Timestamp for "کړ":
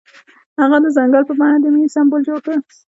2.45-2.55